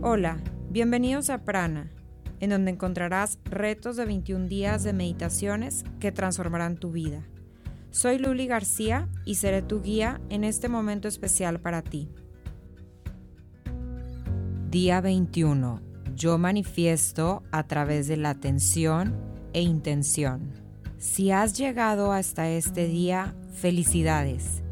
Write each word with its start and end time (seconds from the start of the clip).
Hola, 0.00 0.38
bienvenidos 0.70 1.28
a 1.28 1.38
Prana, 1.38 1.90
en 2.38 2.50
donde 2.50 2.70
encontrarás 2.70 3.40
retos 3.46 3.96
de 3.96 4.04
21 4.04 4.46
días 4.46 4.84
de 4.84 4.92
meditaciones 4.92 5.84
que 5.98 6.12
transformarán 6.12 6.76
tu 6.76 6.92
vida. 6.92 7.26
Soy 7.90 8.18
Luli 8.18 8.46
García 8.46 9.08
y 9.24 9.34
seré 9.34 9.60
tu 9.60 9.82
guía 9.82 10.20
en 10.28 10.44
este 10.44 10.68
momento 10.68 11.08
especial 11.08 11.58
para 11.58 11.82
ti. 11.82 12.08
Día 14.70 15.00
21. 15.00 15.82
Yo 16.14 16.38
manifiesto 16.38 17.42
a 17.50 17.66
través 17.66 18.06
de 18.06 18.18
la 18.18 18.30
atención 18.30 19.16
e 19.52 19.62
intención. 19.62 20.52
Si 20.98 21.32
has 21.32 21.58
llegado 21.58 22.12
hasta 22.12 22.48
este 22.48 22.86
día, 22.86 23.34
felicidades. 23.52 24.62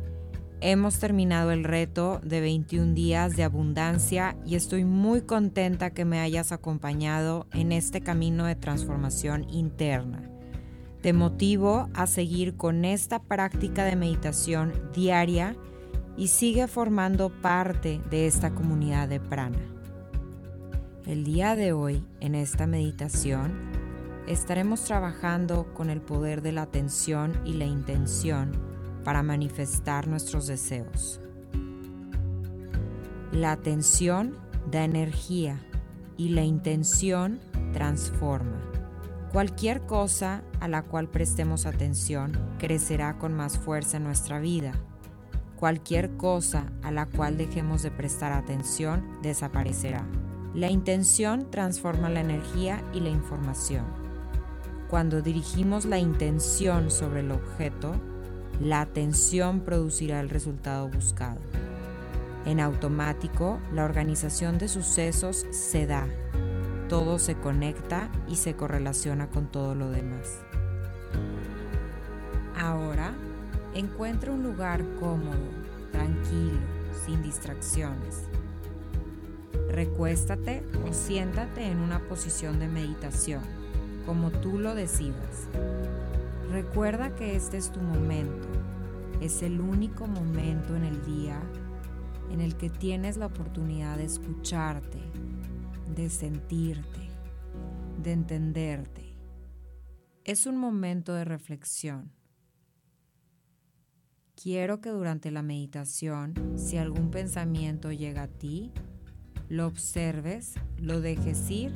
Hemos 0.62 0.98
terminado 0.98 1.50
el 1.50 1.64
reto 1.64 2.18
de 2.24 2.40
21 2.40 2.94
días 2.94 3.36
de 3.36 3.44
abundancia 3.44 4.38
y 4.46 4.54
estoy 4.54 4.86
muy 4.86 5.20
contenta 5.20 5.90
que 5.90 6.06
me 6.06 6.18
hayas 6.18 6.50
acompañado 6.50 7.46
en 7.52 7.72
este 7.72 8.00
camino 8.00 8.46
de 8.46 8.54
transformación 8.54 9.46
interna. 9.50 10.22
Te 11.02 11.12
motivo 11.12 11.90
a 11.92 12.06
seguir 12.06 12.56
con 12.56 12.86
esta 12.86 13.22
práctica 13.22 13.84
de 13.84 13.96
meditación 13.96 14.72
diaria 14.94 15.54
y 16.16 16.28
sigue 16.28 16.66
formando 16.68 17.28
parte 17.42 18.00
de 18.08 18.26
esta 18.26 18.54
comunidad 18.54 19.10
de 19.10 19.20
prana. 19.20 19.60
El 21.04 21.22
día 21.24 21.54
de 21.54 21.74
hoy, 21.74 22.02
en 22.20 22.34
esta 22.34 22.66
meditación, 22.66 23.52
estaremos 24.26 24.84
trabajando 24.84 25.74
con 25.74 25.90
el 25.90 26.00
poder 26.00 26.40
de 26.40 26.52
la 26.52 26.62
atención 26.62 27.38
y 27.44 27.52
la 27.52 27.66
intención 27.66 28.65
para 29.06 29.22
manifestar 29.22 30.08
nuestros 30.08 30.48
deseos. 30.48 31.20
La 33.30 33.52
atención 33.52 34.36
da 34.68 34.82
energía 34.82 35.60
y 36.16 36.30
la 36.30 36.42
intención 36.42 37.38
transforma. 37.72 38.60
Cualquier 39.30 39.86
cosa 39.86 40.42
a 40.58 40.66
la 40.66 40.82
cual 40.82 41.08
prestemos 41.08 41.66
atención 41.66 42.36
crecerá 42.58 43.16
con 43.16 43.32
más 43.32 43.58
fuerza 43.58 43.98
en 43.98 44.02
nuestra 44.02 44.40
vida. 44.40 44.72
Cualquier 45.54 46.16
cosa 46.16 46.72
a 46.82 46.90
la 46.90 47.06
cual 47.06 47.36
dejemos 47.36 47.84
de 47.84 47.92
prestar 47.92 48.32
atención 48.32 49.20
desaparecerá. 49.22 50.04
La 50.52 50.68
intención 50.68 51.48
transforma 51.52 52.08
la 52.08 52.22
energía 52.22 52.82
y 52.92 52.98
la 52.98 53.10
información. 53.10 53.84
Cuando 54.90 55.22
dirigimos 55.22 55.84
la 55.84 56.00
intención 56.00 56.90
sobre 56.90 57.20
el 57.20 57.30
objeto, 57.30 57.94
la 58.60 58.80
atención 58.80 59.60
producirá 59.60 60.20
el 60.20 60.30
resultado 60.30 60.88
buscado. 60.88 61.38
En 62.46 62.60
automático, 62.60 63.58
la 63.74 63.84
organización 63.84 64.58
de 64.58 64.68
sucesos 64.68 65.46
se 65.50 65.86
da. 65.86 66.06
Todo 66.88 67.18
se 67.18 67.34
conecta 67.34 68.08
y 68.28 68.36
se 68.36 68.54
correlaciona 68.54 69.28
con 69.28 69.50
todo 69.50 69.74
lo 69.74 69.90
demás. 69.90 70.38
Ahora, 72.56 73.12
encuentra 73.74 74.30
un 74.30 74.42
lugar 74.42 74.82
cómodo, 75.00 75.50
tranquilo, 75.90 76.58
sin 77.04 77.22
distracciones. 77.22 78.22
Recuéstate 79.68 80.62
o 80.88 80.92
siéntate 80.92 81.66
en 81.66 81.80
una 81.80 81.98
posición 82.08 82.60
de 82.60 82.68
meditación, 82.68 83.42
como 84.06 84.30
tú 84.30 84.58
lo 84.58 84.74
decidas. 84.74 85.48
Recuerda 86.56 87.14
que 87.14 87.36
este 87.36 87.58
es 87.58 87.70
tu 87.70 87.82
momento, 87.82 88.48
es 89.20 89.42
el 89.42 89.60
único 89.60 90.06
momento 90.06 90.74
en 90.74 90.84
el 90.84 91.04
día 91.04 91.38
en 92.30 92.40
el 92.40 92.56
que 92.56 92.70
tienes 92.70 93.18
la 93.18 93.26
oportunidad 93.26 93.98
de 93.98 94.04
escucharte, 94.04 94.98
de 95.94 96.08
sentirte, 96.08 97.10
de 98.02 98.12
entenderte. 98.12 99.18
Es 100.24 100.46
un 100.46 100.56
momento 100.56 101.12
de 101.12 101.26
reflexión. 101.26 102.10
Quiero 104.34 104.80
que 104.80 104.88
durante 104.88 105.30
la 105.30 105.42
meditación, 105.42 106.32
si 106.56 106.78
algún 106.78 107.10
pensamiento 107.10 107.92
llega 107.92 108.22
a 108.22 108.28
ti, 108.28 108.72
lo 109.50 109.66
observes, 109.66 110.54
lo 110.78 111.02
dejes 111.02 111.50
ir 111.50 111.74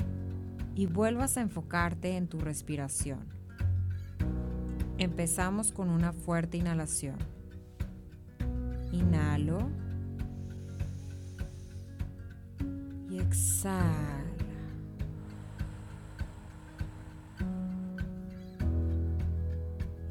y 0.75 0.87
vuelvas 0.87 1.37
a 1.37 1.43
enfocarte 1.43 2.17
en 2.17 2.29
tu 2.29 2.41
respiración. 2.41 3.40
Empezamos 5.01 5.73
con 5.73 5.89
una 5.89 6.13
fuerte 6.13 6.59
inhalación. 6.59 7.17
Inhalo 8.93 9.71
y 13.09 13.19
exhala. 13.19 14.25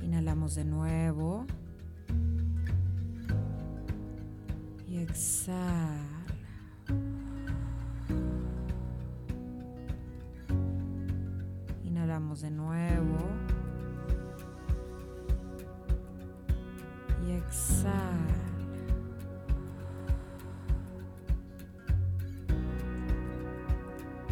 Inhalamos 0.01 0.55
de 0.55 0.65
nuevo 0.65 1.45
y 4.87 4.97
exhala. 4.97 6.25
Inhalamos 11.83 12.41
de 12.41 12.49
nuevo. 12.49 13.58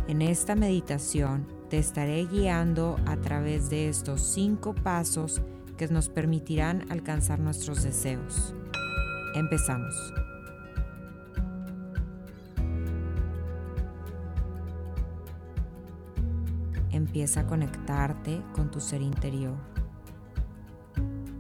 En 0.07 0.22
esta 0.22 0.55
meditación 0.55 1.45
te 1.69 1.77
estaré 1.77 2.25
guiando 2.25 2.95
a 3.06 3.17
través 3.17 3.69
de 3.69 3.89
estos 3.89 4.22
cinco 4.22 4.73
pasos 4.73 5.41
que 5.77 5.88
nos 5.89 6.09
permitirán 6.09 6.89
alcanzar 6.89 7.39
nuestros 7.39 7.83
deseos. 7.83 8.56
Empezamos. 9.35 10.13
Empieza 16.89 17.41
a 17.41 17.47
conectarte 17.47 18.41
con 18.53 18.72
tu 18.72 18.79
ser 18.79 19.01
interior, 19.01 19.57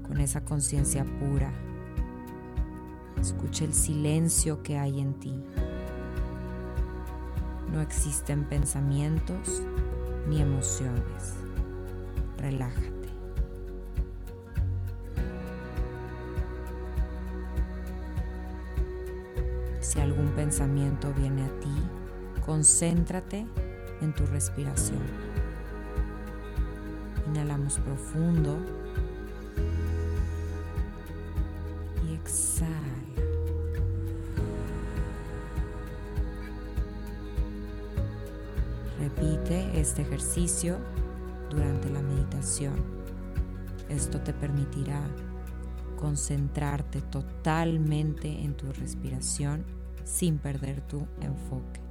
con 0.07 0.19
esa 0.19 0.45
conciencia 0.45 1.03
pura. 1.03 1.66
Escucha 3.27 3.65
el 3.65 3.73
silencio 3.73 4.63
que 4.63 4.77
hay 4.77 5.01
en 5.01 5.13
ti. 5.15 5.33
No 7.73 7.81
existen 7.81 8.45
pensamientos 8.45 9.63
ni 10.29 10.39
emociones. 10.39 11.33
Relájate. 12.37 13.09
Si 19.81 19.99
algún 19.99 20.29
pensamiento 20.29 21.13
viene 21.13 21.43
a 21.43 21.59
ti, 21.59 21.75
concéntrate 22.45 23.45
en 23.99 24.15
tu 24.15 24.25
respiración. 24.27 25.01
Inhalamos 27.27 27.77
profundo 27.79 28.57
y 32.07 32.13
exhala. 32.13 32.96
Repite 39.07 39.79
este 39.79 40.01
ejercicio 40.01 40.79
durante 41.49 41.89
la 41.89 42.01
meditación. 42.01 42.73
Esto 43.87 44.19
te 44.19 44.33
permitirá 44.33 45.01
concentrarte 45.95 46.99
totalmente 47.03 48.27
en 48.27 48.57
tu 48.57 48.69
respiración 48.73 49.63
sin 50.03 50.39
perder 50.39 50.81
tu 50.81 51.07
enfoque. 51.21 51.86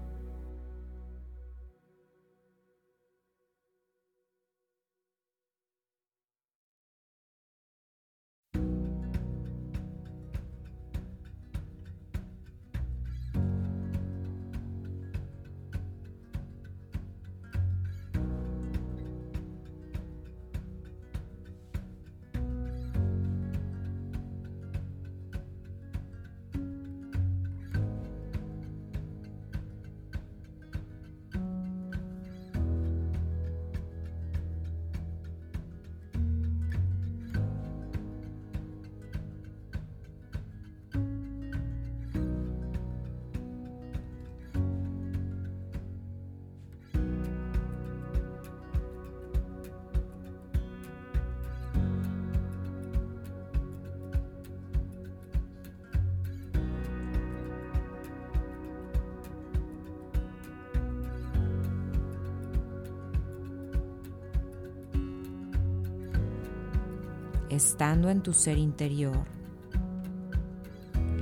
Estando 67.56 68.10
en 68.10 68.22
tu 68.22 68.32
ser 68.34 68.58
interior, 68.58 69.24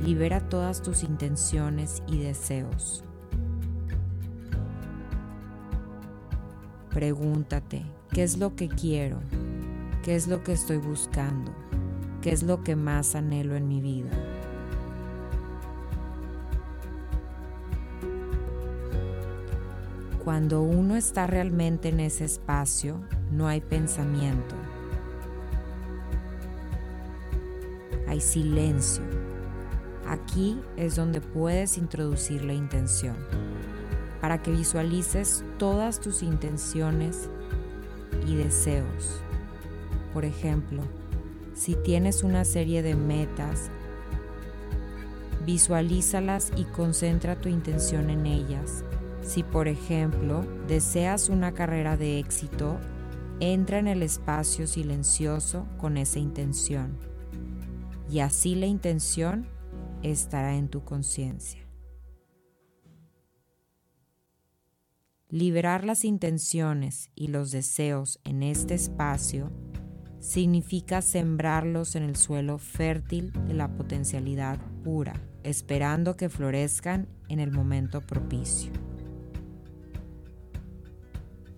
libera 0.03 0.49
todas 0.49 0.83
tus 0.83 1.05
intenciones 1.05 2.03
y 2.07 2.19
deseos. 2.19 3.05
Pregúntate, 6.91 7.85
¿qué 8.11 8.23
es 8.23 8.37
lo 8.37 8.55
que 8.55 8.69
quiero? 8.69 9.21
¿Qué 10.03 10.17
es 10.17 10.29
lo 10.29 10.43
que 10.43 10.53
estoy 10.53 10.77
buscando? 10.77 11.53
¿Qué 12.21 12.33
es 12.33 12.43
lo 12.43 12.63
que 12.63 12.77
más 12.77 13.15
anhelo 13.15 13.55
en 13.55 13.69
mi 13.69 13.81
vida? 13.81 14.11
Cuando 20.25 20.63
uno 20.63 20.97
está 20.97 21.27
realmente 21.27 21.91
en 21.91 22.01
ese 22.01 22.25
espacio, 22.25 23.01
no 23.31 23.47
hay 23.47 23.61
pensamiento. 23.61 24.55
Hay 28.14 28.20
silencio. 28.20 29.02
Aquí 30.06 30.61
es 30.76 30.94
donde 30.94 31.20
puedes 31.20 31.76
introducir 31.78 32.44
la 32.44 32.52
intención, 32.52 33.16
para 34.20 34.40
que 34.40 34.52
visualices 34.52 35.43
todas 35.58 36.00
tus 36.00 36.22
intenciones 36.22 37.28
y 38.25 38.37
deseos. 38.37 39.20
Por 40.12 40.25
ejemplo, 40.25 40.84
si 41.55 41.75
tienes 41.75 42.22
una 42.22 42.44
serie 42.44 42.84
de 42.84 42.94
metas, 42.94 43.69
visualízalas 45.44 46.52
y 46.55 46.66
concentra 46.66 47.34
tu 47.34 47.49
intención 47.49 48.11
en 48.11 48.26
ellas 48.26 48.84
si 49.22 49.43
por 49.43 49.66
ejemplo 49.66 50.44
deseas 50.69 51.31
una 51.31 51.52
carrera 51.52 51.96
de 51.96 52.20
éxito, 52.20 52.78
entra 53.40 53.81
en 53.81 53.88
el 53.88 54.05
espacio 54.05 54.69
silencioso 54.69 55.66
con 55.78 55.96
esa 55.96 56.20
intención 56.20 56.96
y 58.11 58.21
así 58.21 58.55
la 58.55 58.67
intención 58.67 59.49
estará 60.03 60.56
en 60.56 60.69
tu 60.69 60.85
conciencia. 60.85 61.61
Liberar 65.31 65.85
las 65.85 66.05
intenciones 66.05 67.11
y 67.15 67.29
los 67.29 67.51
deseos 67.51 68.21
en 68.25 68.43
este 68.43 68.75
espacio 68.75 69.51
significa 70.21 71.03
sembrarlos 71.03 71.97
en 71.97 72.05
el 72.05 72.17
suelo 72.17 72.59
fértil 72.59 73.33
de 73.47 73.55
la 73.55 73.75
potencialidad 73.75 74.61
pura, 74.85 75.15
esperando 75.43 76.17
que 76.17 76.29
florezcan 76.29 77.09
en 77.29 77.41
el 77.41 77.50
momento 77.50 78.00
propicio. 78.00 78.73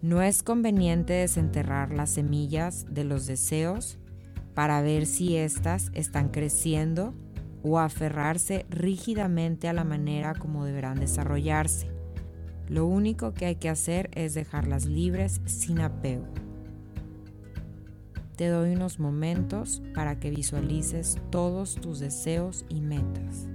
No 0.01 0.23
es 0.23 0.43
conveniente 0.43 1.13
desenterrar 1.13 1.93
las 1.93 2.11
semillas 2.11 2.87
de 2.89 3.05
los 3.05 3.27
deseos 3.27 3.99
para 4.57 4.81
ver 4.81 5.05
si 5.05 5.37
éstas 5.37 5.91
están 5.93 6.31
creciendo 6.31 7.13
o 7.63 7.79
aferrarse 7.79 8.65
rígidamente 8.71 9.69
a 9.69 9.75
la 9.75 9.85
manera 9.85 10.35
como 10.35 10.65
deberán 10.65 10.99
desarrollarse. 10.99 11.91
Lo 12.67 12.87
único 12.87 13.35
que 13.35 13.45
hay 13.45 13.57
que 13.57 13.69
hacer 13.69 14.09
es 14.15 14.33
dejarlas 14.33 14.87
libres 14.87 15.43
sin 15.45 15.81
apego. 15.81 16.25
Te 18.37 18.49
doy 18.49 18.75
unos 18.75 18.99
momentos 18.99 19.83
para 19.95 20.19
que 20.19 20.31
visualices 20.31 21.19
todos 21.31 21.75
tus 21.75 21.99
deseos 21.99 22.65
y 22.71 22.81
metas. 22.81 23.49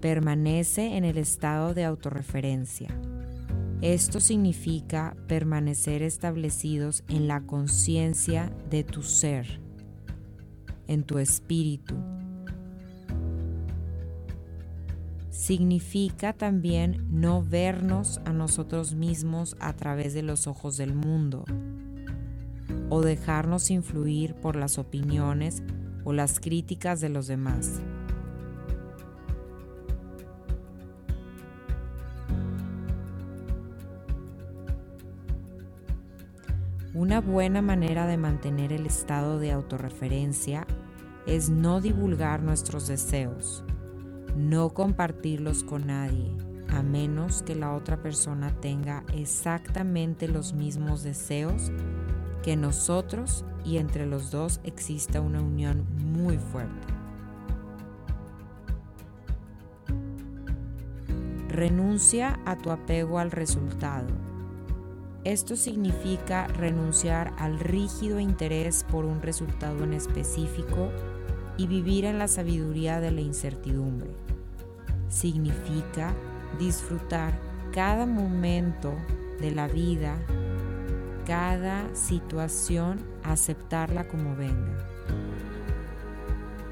Permanece 0.00 0.96
en 0.96 1.04
el 1.04 1.18
estado 1.18 1.74
de 1.74 1.84
autorreferencia. 1.84 2.88
Esto 3.80 4.20
significa 4.20 5.16
permanecer 5.28 6.02
establecidos 6.02 7.04
en 7.08 7.28
la 7.28 7.42
conciencia 7.42 8.52
de 8.70 8.82
tu 8.84 9.02
ser, 9.02 9.60
en 10.86 11.04
tu 11.04 11.18
espíritu. 11.18 11.94
Significa 15.30 16.32
también 16.32 17.06
no 17.08 17.42
vernos 17.42 18.20
a 18.24 18.32
nosotros 18.32 18.94
mismos 18.94 19.56
a 19.60 19.74
través 19.74 20.12
de 20.12 20.22
los 20.22 20.46
ojos 20.46 20.76
del 20.76 20.94
mundo 20.94 21.44
o 22.90 23.00
dejarnos 23.00 23.70
influir 23.70 24.34
por 24.34 24.56
las 24.56 24.78
opiniones 24.78 25.62
o 26.04 26.12
las 26.12 26.40
críticas 26.40 27.00
de 27.00 27.10
los 27.10 27.26
demás. 27.26 27.80
Una 37.08 37.22
buena 37.22 37.62
manera 37.62 38.06
de 38.06 38.18
mantener 38.18 38.70
el 38.70 38.84
estado 38.84 39.38
de 39.38 39.50
autorreferencia 39.50 40.66
es 41.24 41.48
no 41.48 41.80
divulgar 41.80 42.42
nuestros 42.42 42.86
deseos, 42.86 43.64
no 44.36 44.68
compartirlos 44.74 45.64
con 45.64 45.86
nadie, 45.86 46.30
a 46.68 46.82
menos 46.82 47.42
que 47.42 47.54
la 47.54 47.72
otra 47.72 48.02
persona 48.02 48.52
tenga 48.60 49.04
exactamente 49.14 50.28
los 50.28 50.52
mismos 50.52 51.02
deseos 51.02 51.72
que 52.42 52.56
nosotros 52.56 53.42
y 53.64 53.78
entre 53.78 54.04
los 54.04 54.30
dos 54.30 54.60
exista 54.62 55.22
una 55.22 55.40
unión 55.40 55.86
muy 56.12 56.36
fuerte. 56.36 56.92
Renuncia 61.48 62.38
a 62.44 62.58
tu 62.58 62.70
apego 62.70 63.18
al 63.18 63.30
resultado 63.30 64.27
esto 65.24 65.56
significa 65.56 66.46
renunciar 66.46 67.34
al 67.38 67.58
rígido 67.58 68.20
interés 68.20 68.84
por 68.84 69.04
un 69.04 69.20
resultado 69.20 69.84
en 69.84 69.92
específico 69.92 70.90
y 71.56 71.66
vivir 71.66 72.04
en 72.04 72.18
la 72.18 72.28
sabiduría 72.28 73.00
de 73.00 73.10
la 73.10 73.20
incertidumbre. 73.20 74.10
Significa 75.08 76.14
disfrutar 76.58 77.38
cada 77.72 78.06
momento 78.06 78.94
de 79.40 79.50
la 79.50 79.66
vida, 79.66 80.16
cada 81.26 81.94
situación, 81.94 82.98
aceptarla 83.24 84.06
como 84.06 84.36
venga. 84.36 84.88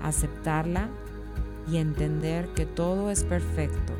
Aceptarla 0.00 0.88
y 1.68 1.78
entender 1.78 2.48
que 2.54 2.64
todo 2.64 3.10
es 3.10 3.24
perfecto 3.24 3.95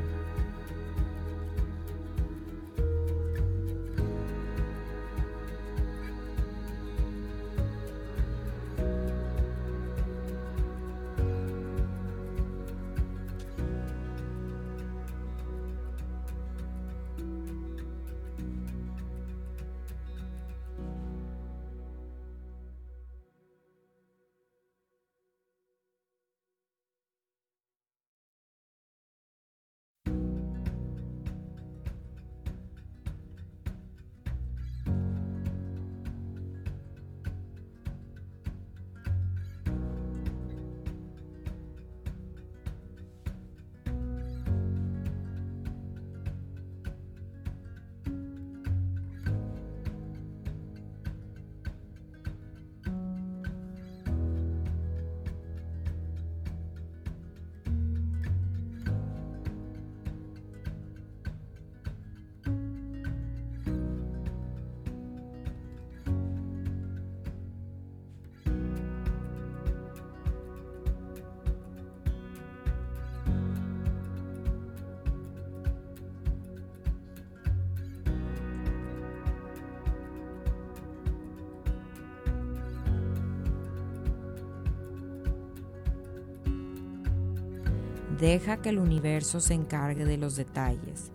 Deja 88.19 88.57
que 88.57 88.69
el 88.69 88.79
universo 88.79 89.39
se 89.39 89.53
encargue 89.53 90.05
de 90.05 90.17
los 90.17 90.35
detalles. 90.35 91.11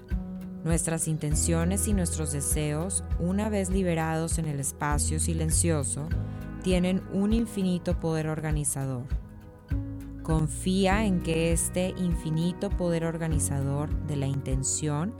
Nuestras 0.62 1.09
intenciones 1.09 1.88
y 1.88 1.94
nuestros 1.94 2.30
deseos, 2.30 3.02
una 3.18 3.49
vez 3.49 3.71
liberados 3.71 4.38
en 4.38 4.47
el 4.47 4.61
espacio 4.61 5.18
silencioso, 5.18 6.09
tienen 6.62 7.02
un 7.12 7.32
infinito 7.32 7.99
poder 7.99 8.28
organizador. 8.28 9.02
Confía 10.23 11.04
en 11.04 11.21
que 11.21 11.52
este 11.52 11.92
infinito 11.99 12.71
poder 12.71 13.04
organizador 13.04 13.90
de 14.06 14.14
la 14.14 14.28
intención 14.28 15.12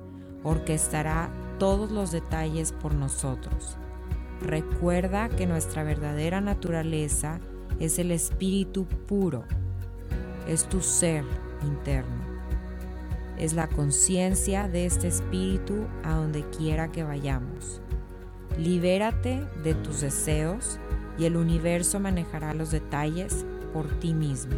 orquestará 0.45 1.33
todos 1.59 1.91
los 1.91 2.13
detalles 2.13 2.71
por 2.71 2.95
nosotros. 2.95 3.77
Recuerda 4.41 5.29
que 5.29 5.49
nuestra 5.49 5.83
verdadera 5.83 6.41
naturaleza 6.41 7.41
es 7.81 7.99
el 7.99 8.13
espíritu 8.13 8.87
puro, 8.87 9.45
es 10.47 10.69
tu 10.69 10.81
ser, 10.81 11.25
interno. 11.63 12.23
Es 13.39 13.55
la 13.55 13.69
conciencia 13.69 14.69
de 14.69 14.87
este 14.87 15.09
espíritu 15.09 15.87
a 16.05 16.15
donde 16.15 16.49
quiera 16.51 16.93
que 16.93 17.03
vayamos. 17.03 17.81
Libérate 18.59 19.47
de 19.65 19.75
tus 19.75 20.01
deseos 20.01 20.79
y 21.19 21.25
el 21.25 21.37
universo 21.37 21.99
manejará 22.01 22.55
los 22.55 22.71
detalles 22.71 23.45
por 23.73 23.89
ti 24.01 24.15
mismo. 24.15 24.57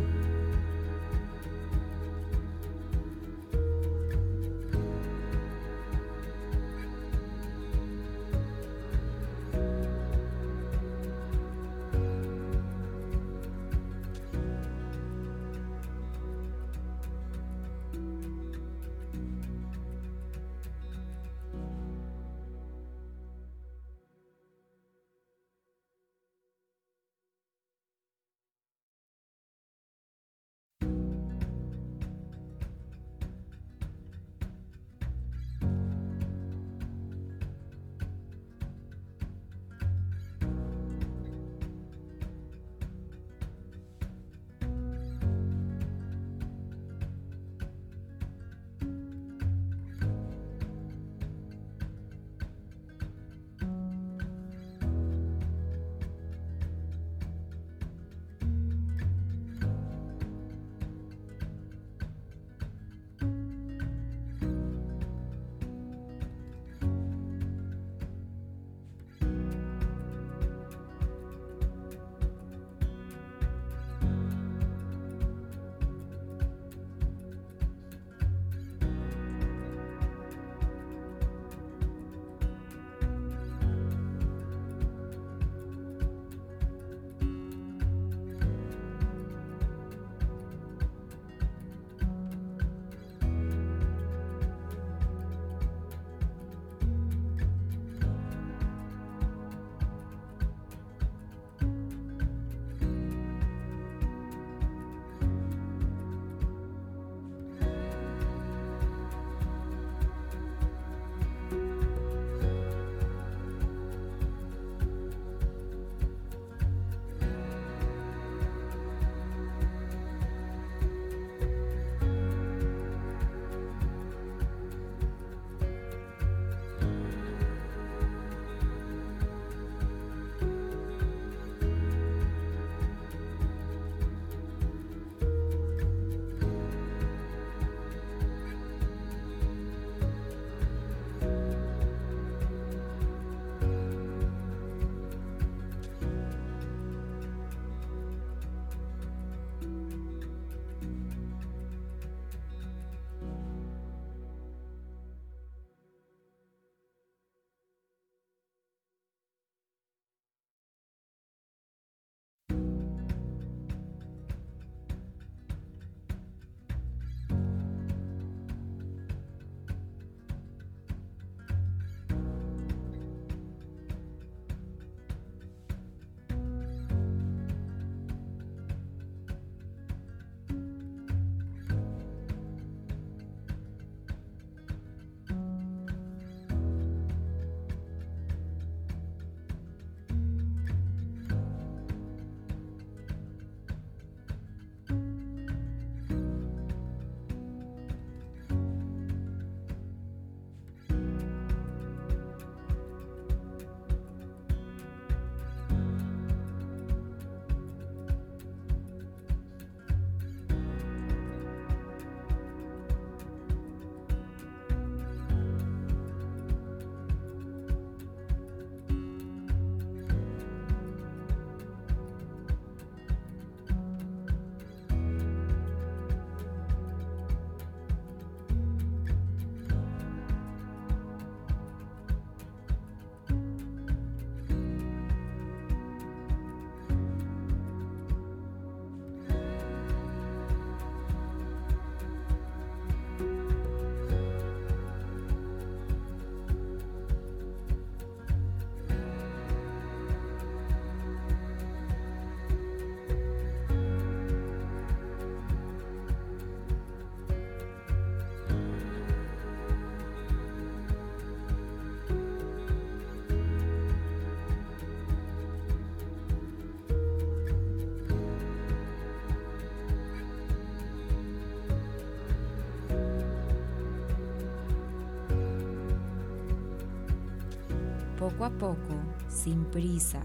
Poco 278.34 278.44
a 278.46 278.50
poco, 278.50 278.94
sin 279.28 279.64
prisa, 279.66 280.20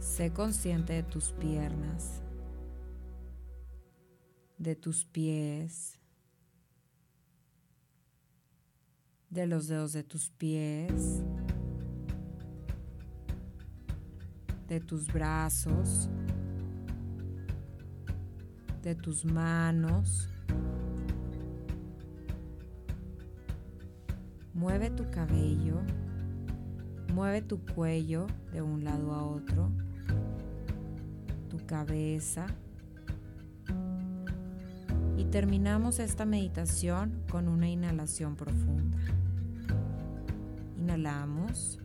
sé 0.00 0.32
consciente 0.32 0.94
de 0.94 1.02
tus 1.04 1.30
piernas, 1.30 2.20
de 4.58 4.74
tus 4.74 5.04
pies, 5.04 6.00
de 9.30 9.46
los 9.46 9.68
dedos 9.68 9.92
de 9.92 10.02
tus 10.02 10.30
pies, 10.30 11.22
de 14.66 14.80
tus 14.80 15.06
brazos, 15.12 16.10
de 18.82 18.96
tus 18.96 19.24
manos. 19.24 20.28
Mueve 24.54 24.90
tu 24.90 25.10
cabello, 25.10 25.80
mueve 27.14 27.40
tu 27.42 27.64
cuello 27.64 28.26
de 28.52 28.60
un 28.60 28.84
lado 28.84 29.14
a 29.14 29.24
otro, 29.24 29.70
tu 31.48 31.58
cabeza. 31.66 32.46
Y 35.16 35.24
terminamos 35.26 35.98
esta 35.98 36.24
meditación 36.24 37.22
con 37.30 37.48
una 37.48 37.68
inhalación 37.68 38.36
profunda. 38.36 38.98
Inhalamos. 40.78 41.78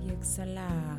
Y 0.00 0.10
exhalamos. 0.10 0.91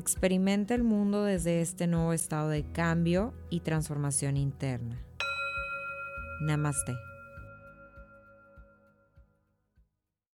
Experimenta 0.00 0.74
el 0.74 0.82
mundo 0.82 1.24
desde 1.24 1.60
este 1.60 1.86
nuevo 1.86 2.14
estado 2.14 2.48
de 2.48 2.64
cambio 2.64 3.34
y 3.50 3.60
transformación 3.60 4.38
interna. 4.38 4.98
Namaste. 6.40 6.96